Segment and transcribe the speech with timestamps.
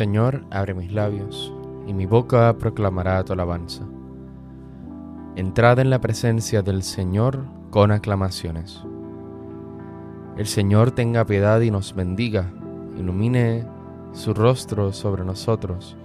[0.00, 1.52] Señor, abre mis labios,
[1.86, 3.84] y mi boca proclamará tu alabanza.
[5.36, 8.82] Entrad en la presencia del Señor con aclamaciones.
[10.38, 12.50] El Señor tenga piedad y nos bendiga,
[12.96, 13.66] ilumine
[14.12, 15.98] su rostro sobre nosotros,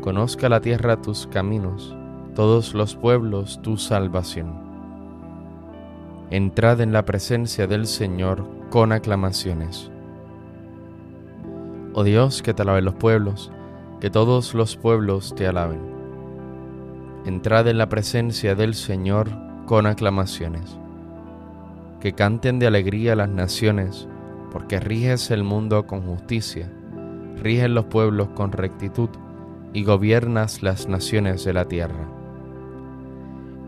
[0.00, 1.92] conozca la tierra tus caminos,
[2.36, 4.54] todos los pueblos tu salvación.
[6.30, 9.90] Entrad en la presencia del Señor con aclamaciones.
[11.96, 13.52] Oh Dios, que te alaben los pueblos,
[14.00, 15.78] que todos los pueblos te alaben.
[17.24, 19.30] Entrad en la presencia del Señor
[19.66, 20.76] con aclamaciones.
[22.00, 24.08] Que canten de alegría las naciones,
[24.50, 26.68] porque riges el mundo con justicia,
[27.40, 29.10] riges los pueblos con rectitud
[29.72, 32.08] y gobiernas las naciones de la tierra.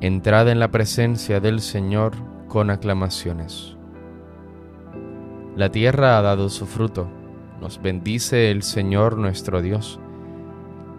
[0.01, 2.15] Entrad en la presencia del Señor
[2.49, 3.77] con aclamaciones.
[5.55, 7.09] La tierra ha dado su fruto
[7.61, 9.98] nos bendice el Señor nuestro Dios.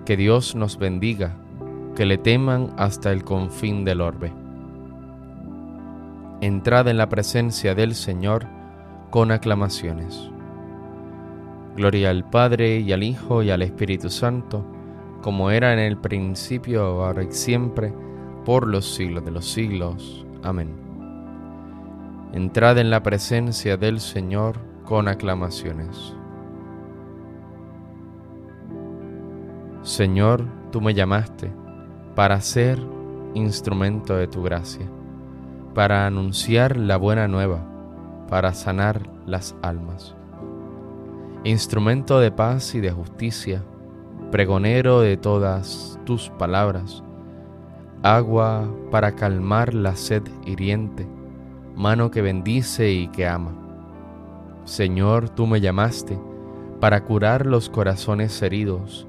[0.05, 1.35] Que Dios nos bendiga,
[1.95, 4.31] que le teman hasta el confín del orbe.
[6.41, 8.45] Entrad en la presencia del Señor
[9.09, 10.31] con aclamaciones.
[11.75, 14.65] Gloria al Padre y al Hijo y al Espíritu Santo,
[15.21, 17.93] como era en el principio, ahora y siempre,
[18.45, 20.25] por los siglos de los siglos.
[20.43, 20.69] Amén.
[22.33, 26.16] Entrad en la presencia del Señor con aclamaciones.
[29.87, 31.49] Señor, tú me llamaste
[32.13, 32.77] para ser
[33.35, 34.85] instrumento de tu gracia,
[35.73, 37.61] para anunciar la buena nueva,
[38.27, 40.13] para sanar las almas.
[41.45, 43.63] Instrumento de paz y de justicia,
[44.29, 47.01] pregonero de todas tus palabras,
[48.03, 51.07] agua para calmar la sed hiriente,
[51.77, 53.55] mano que bendice y que ama.
[54.65, 56.19] Señor, tú me llamaste
[56.81, 59.07] para curar los corazones heridos,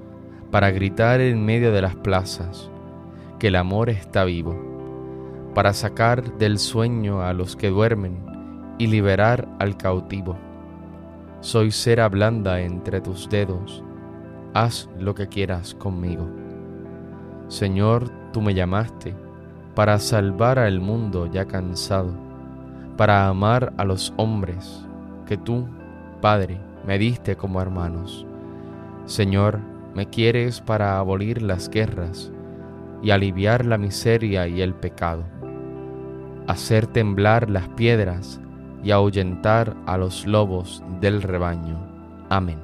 [0.50, 2.70] para gritar en medio de las plazas
[3.38, 4.56] que el amor está vivo,
[5.54, 8.19] para sacar del sueño a los que duermen
[8.78, 10.36] y liberar al cautivo.
[11.41, 13.84] Soy cera blanda entre tus dedos,
[14.54, 16.28] haz lo que quieras conmigo.
[17.48, 19.15] Señor, tú me llamaste
[19.75, 22.12] para salvar al mundo ya cansado,
[22.97, 24.84] para amar a los hombres
[25.26, 25.66] que tú,
[26.20, 28.26] Padre, me diste como hermanos.
[29.06, 29.60] Señor,
[29.98, 32.31] me quieres para abolir las guerras
[33.03, 35.25] y aliviar la miseria y el pecado,
[36.47, 38.41] hacer temblar las piedras
[38.84, 41.84] y ahuyentar a los lobos del rebaño.
[42.28, 42.60] Amén.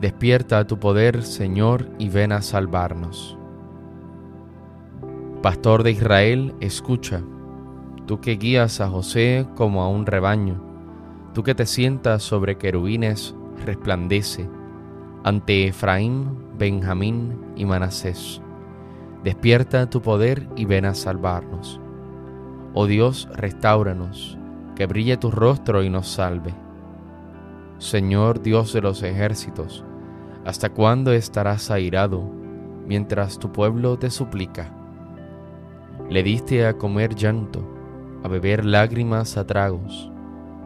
[0.00, 3.38] Despierta tu poder, Señor, y ven a salvarnos.
[5.40, 7.22] Pastor de Israel, escucha,
[8.06, 10.60] tú que guías a José como a un rebaño,
[11.32, 13.36] tú que te sientas sobre querubines,
[13.70, 14.48] resplandece
[15.22, 18.42] ante Efraín, Benjamín y Manasés.
[19.22, 21.80] Despierta tu poder y ven a salvarnos.
[22.74, 24.36] Oh Dios, restauranos,
[24.74, 26.52] que brille tu rostro y nos salve.
[27.78, 29.84] Señor Dios de los ejércitos,
[30.44, 32.28] ¿hasta cuándo estarás airado
[32.86, 34.74] mientras tu pueblo te suplica?
[36.08, 37.62] Le diste a comer llanto,
[38.24, 40.09] a beber lágrimas a tragos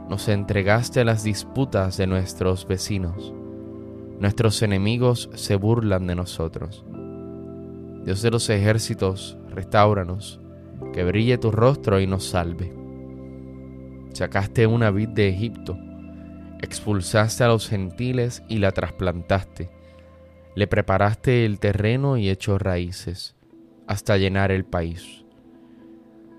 [0.09, 3.33] nos entregaste a las disputas de nuestros vecinos.
[4.21, 6.85] Nuestros enemigos se burlan de nosotros.
[8.05, 10.41] Dios de los ejércitos, restauranos,
[10.93, 12.73] que brille tu rostro y nos salve.
[14.13, 15.77] Sacaste una vid de Egipto,
[16.61, 19.71] expulsaste a los gentiles y la trasplantaste.
[20.55, 23.35] Le preparaste el terreno y echó raíces
[23.87, 25.25] hasta llenar el país.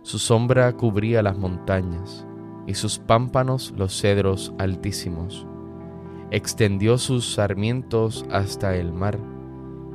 [0.03, 2.25] Su sombra cubría las montañas
[2.67, 5.45] y sus pámpanos los cedros altísimos.
[6.31, 9.19] Extendió sus sarmientos hasta el mar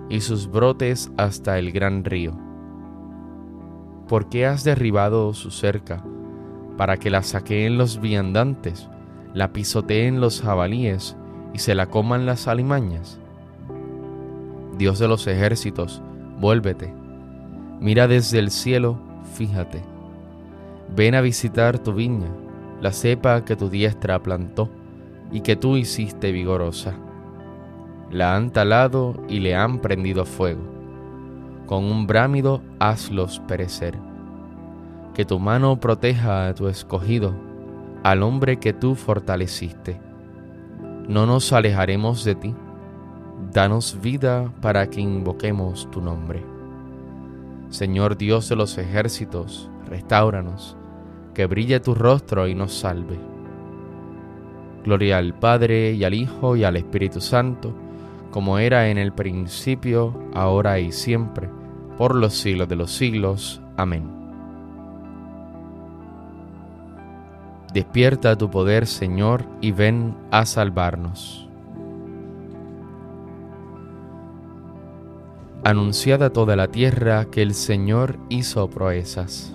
[0.08, 2.32] y sus brotes hasta el gran río.
[4.08, 6.02] ¿Por qué has derribado su cerca
[6.76, 8.88] para que la saqueen los viandantes,
[9.34, 11.16] la pisoteen los jabalíes
[11.55, 13.20] y se la coman las alimañas?
[14.78, 16.02] Dios de los ejércitos,
[16.40, 16.93] vuélvete.
[17.81, 18.99] Mira desde el cielo,
[19.34, 19.82] fíjate.
[20.96, 22.31] Ven a visitar tu viña,
[22.80, 24.70] la cepa que tu diestra plantó
[25.30, 26.94] y que tú hiciste vigorosa.
[28.10, 30.62] La han talado y le han prendido fuego.
[31.66, 33.96] Con un brámido hazlos perecer.
[35.14, 37.34] Que tu mano proteja a tu escogido,
[38.02, 40.00] al hombre que tú fortaleciste.
[41.08, 42.54] No nos alejaremos de ti
[43.52, 46.44] danos vida para que invoquemos tu nombre.
[47.70, 50.76] Señor Dios de los ejércitos, restauranos,
[51.34, 53.18] que brille tu rostro y nos salve.
[54.84, 57.74] Gloria al Padre y al Hijo y al Espíritu Santo,
[58.30, 61.48] como era en el principio, ahora y siempre,
[61.98, 63.60] por los siglos de los siglos.
[63.76, 64.10] Amén.
[67.74, 71.50] Despierta tu poder, Señor, y ven a salvarnos.
[75.64, 79.54] anunciada a toda la tierra que el Señor hizo proezas.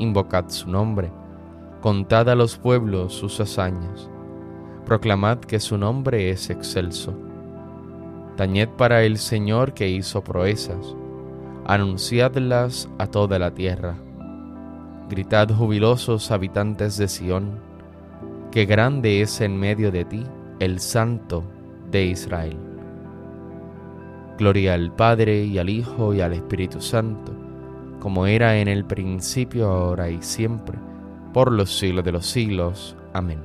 [0.00, 1.12] invocad su nombre,
[1.80, 4.10] contad a los pueblos sus hazañas,
[4.84, 7.14] proclamad que su nombre es excelso.
[8.36, 10.96] Tañed para el Señor que hizo proezas,
[11.66, 13.94] anunciadlas a toda la tierra.
[15.08, 17.60] Gritad jubilosos habitantes de Sión,
[18.50, 20.24] que grande es en medio de ti
[20.58, 21.44] el Santo
[21.90, 22.56] de Israel.
[24.38, 27.32] Gloria al Padre y al Hijo y al Espíritu Santo,
[28.00, 30.78] como era en el principio, ahora y siempre,
[31.32, 32.96] por los siglos de los siglos.
[33.12, 33.38] Amén.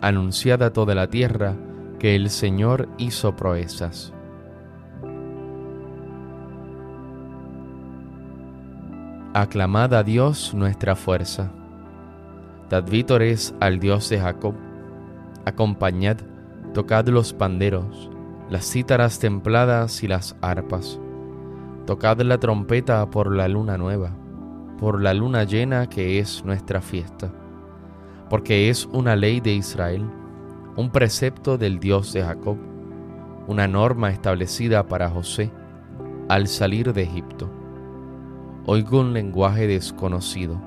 [0.00, 1.54] Anunciada a toda la tierra
[1.98, 4.12] que el Señor hizo proezas.
[9.34, 11.52] Aclamad a Dios nuestra fuerza.
[12.70, 14.54] Dad vítores al Dios de Jacob.
[15.44, 16.18] Acompañad
[16.74, 18.10] Tocad los panderos,
[18.50, 21.00] las cítaras templadas y las arpas.
[21.88, 24.14] Tocad la trompeta por la luna nueva,
[24.78, 27.32] por la luna llena que es nuestra fiesta,
[28.28, 30.04] porque es una ley de Israel,
[30.76, 32.58] un precepto del Dios de Jacob,
[33.46, 35.50] una norma establecida para José
[36.28, 37.50] al salir de Egipto.
[38.66, 40.60] Oigo un lenguaje desconocido.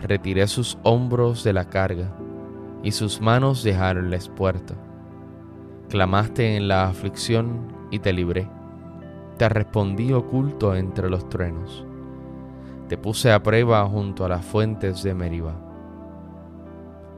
[0.00, 2.16] Retiré sus hombros de la carga
[2.82, 4.74] y sus manos dejaron la espuerta
[5.90, 8.48] Clamaste en la aflicción y te libré.
[9.38, 11.84] Te respondí oculto entre los truenos.
[12.88, 15.54] Te puse a prueba junto a las fuentes de Meriba.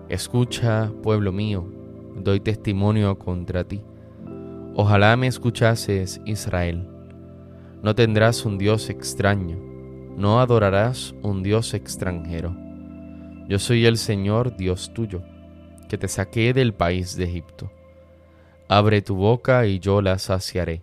[0.08, 1.66] Escucha, pueblo mío,
[2.14, 3.82] doy testimonio contra ti.
[4.74, 6.88] Ojalá me escuchases, Israel.
[7.82, 9.58] No tendrás un Dios extraño,
[10.16, 12.56] no adorarás un Dios extranjero.
[13.48, 15.22] Yo soy el Señor Dios tuyo,
[15.88, 17.70] que te saqué del país de Egipto.
[18.68, 20.82] Abre tu boca y yo la saciaré.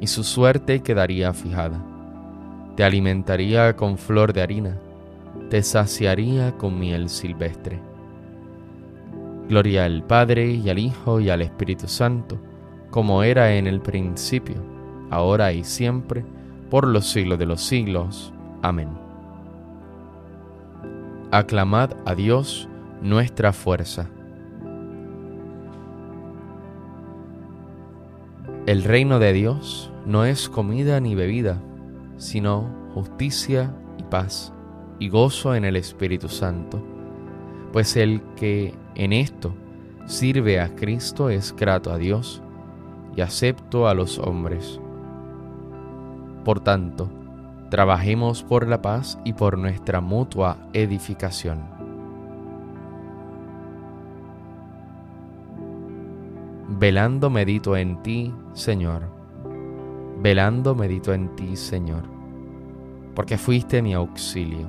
[0.00, 1.80] y su suerte quedaría fijada.
[2.76, 4.78] Te alimentaría con flor de harina,
[5.50, 7.80] te saciaría con miel silvestre.
[9.48, 12.38] Gloria al Padre y al Hijo y al Espíritu Santo,
[12.90, 14.56] como era en el principio,
[15.10, 16.24] ahora y siempre,
[16.70, 18.32] por los siglos de los siglos.
[18.62, 18.88] Amén.
[21.30, 22.68] Aclamad a Dios
[23.02, 24.08] nuestra fuerza
[28.66, 31.60] El reino de Dios no es comida ni bebida,
[32.16, 34.54] sino justicia y paz
[34.98, 36.82] y gozo en el Espíritu Santo,
[37.74, 39.54] pues el que en esto
[40.06, 42.40] sirve a Cristo es grato a Dios
[43.14, 44.80] y acepto a los hombres.
[46.42, 47.10] Por tanto,
[47.68, 51.83] trabajemos por la paz y por nuestra mutua edificación.
[56.78, 59.14] Velando medito en ti, Señor
[60.24, 62.02] velando medito en ti, Señor,
[63.14, 64.66] porque fuiste mi auxilio.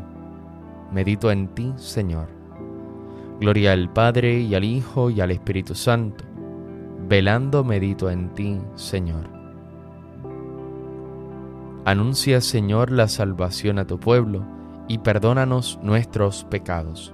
[0.92, 2.28] Medito en ti, Señor.
[3.40, 6.26] Gloria al Padre y al Hijo y al Espíritu Santo.
[7.08, 9.30] Velando medito en ti, Señor.
[11.86, 14.44] Anuncia, Señor, la salvación a tu pueblo
[14.90, 17.14] y perdónanos nuestros pecados.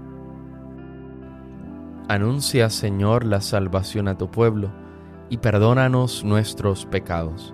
[2.11, 4.69] Anuncia, Señor, la salvación a tu pueblo
[5.29, 7.53] y perdónanos nuestros pecados.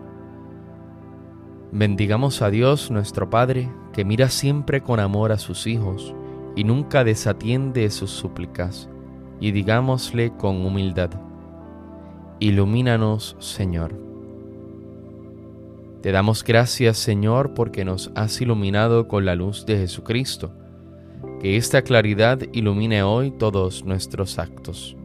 [1.72, 6.16] Bendigamos a Dios nuestro Padre, que mira siempre con amor a sus hijos
[6.56, 8.90] y nunca desatiende sus súplicas,
[9.40, 11.12] y digámosle con humildad,
[12.40, 13.94] Ilumínanos, Señor.
[16.02, 20.52] Te damos gracias, Señor, porque nos has iluminado con la luz de Jesucristo.
[21.39, 24.98] Que esta claridad ilumine hoy todos nuestros actos.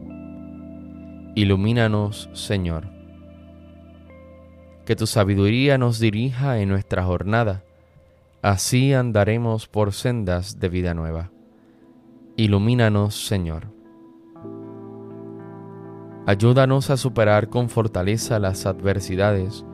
[1.35, 2.87] Ilumínanos, Señor.
[4.83, 7.63] Que tu sabiduría nos dirija en nuestra jornada,
[8.41, 11.29] así andaremos por sendas de vida nueva.
[12.35, 13.67] Ilumínanos, Señor.
[16.25, 19.65] Ayúdanos a superar con fortaleza las adversidades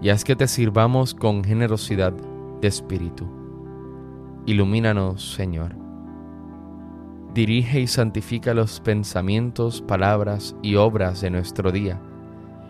[0.00, 2.12] y haz que te sirvamos con generosidad
[2.60, 3.28] de espíritu.
[4.46, 5.83] Ilumínanos, Señor.
[7.34, 12.00] Dirige y santifica los pensamientos, palabras y obras de nuestro día,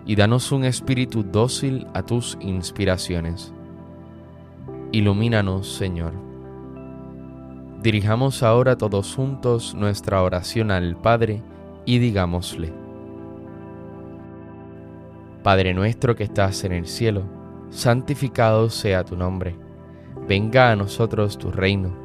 [0.07, 3.53] y danos un espíritu dócil a tus inspiraciones.
[4.91, 6.15] Ilumínanos, Señor.
[7.83, 11.43] Dirijamos ahora todos juntos nuestra oración al Padre
[11.85, 12.73] y digámosle.
[15.43, 17.25] Padre nuestro que estás en el cielo,
[17.69, 19.59] santificado sea tu nombre.
[20.27, 22.04] Venga a nosotros tu reino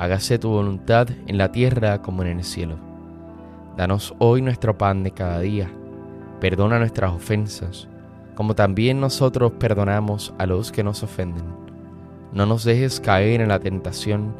[0.00, 2.78] hágase tu voluntad en la tierra como en el cielo.
[3.76, 5.70] Danos hoy nuestro pan de cada día.
[6.40, 7.86] Perdona nuestras ofensas,
[8.34, 11.44] como también nosotros perdonamos a los que nos ofenden.
[12.32, 14.34] No nos dejes caer en la tentación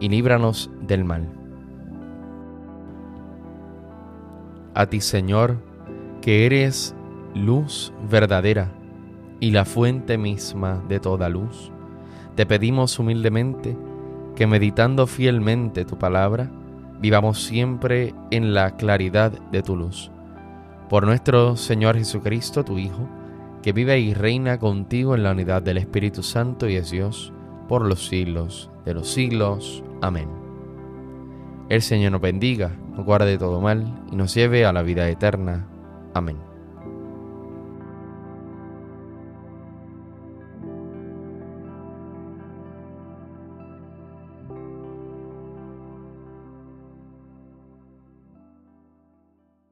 [0.00, 1.28] y líbranos del mal.
[4.74, 5.58] A ti, Señor,
[6.22, 6.92] que eres
[7.36, 8.72] luz verdadera
[9.38, 11.70] y la fuente misma de toda luz,
[12.34, 13.76] te pedimos humildemente
[14.36, 16.50] que meditando fielmente tu palabra,
[17.00, 20.10] vivamos siempre en la claridad de tu luz.
[20.88, 23.08] Por nuestro Señor Jesucristo, tu Hijo,
[23.62, 27.32] que vive y reina contigo en la unidad del Espíritu Santo y es Dios,
[27.68, 29.82] por los siglos de los siglos.
[30.02, 30.28] Amén.
[31.68, 35.66] El Señor nos bendiga, nos guarde todo mal y nos lleve a la vida eterna.
[36.12, 36.53] Amén.